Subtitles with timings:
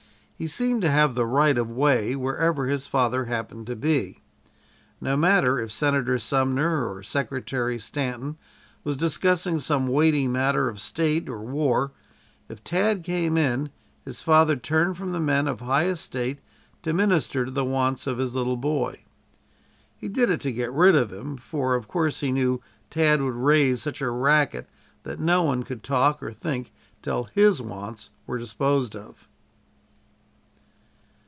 [0.41, 4.23] He seemed to have the right of way wherever his father happened to be.
[4.99, 8.39] No matter if Senator Sumner or Secretary Stanton
[8.83, 11.91] was discussing some weighty matter of State or war,
[12.49, 13.69] if Tad came in,
[14.03, 16.39] his father turned from the men of high estate
[16.81, 19.03] to minister to the wants of his little boy.
[19.95, 23.35] He did it to get rid of him, for of course he knew Tad would
[23.35, 24.67] raise such a racket
[25.03, 26.71] that no one could talk or think
[27.03, 29.27] till his wants were disposed of.